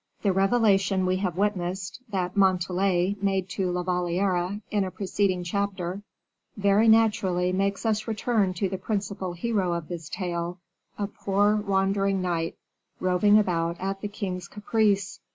The 0.23 0.31
revelation 0.33 1.05
we 1.05 1.17
have 1.17 1.37
witnessed, 1.37 2.01
that 2.09 2.35
Montalais 2.35 3.17
made 3.21 3.47
to 3.49 3.69
La 3.69 3.83
Valliere, 3.83 4.59
in 4.71 4.83
a 4.83 4.89
preceding 4.89 5.43
chapter, 5.43 6.01
very 6.57 6.87
naturally 6.87 7.53
makes 7.53 7.85
us 7.85 8.07
return 8.07 8.55
to 8.55 8.67
the 8.67 8.79
principal 8.79 9.33
hero 9.33 9.73
of 9.73 9.89
this 9.89 10.09
tale, 10.09 10.57
a 10.97 11.05
poor 11.05 11.55
wandering 11.55 12.19
knight, 12.19 12.55
roving 12.99 13.37
about 13.37 13.79
at 13.79 14.01
the 14.01 14.07
king's 14.07 14.47
caprice. 14.47 15.19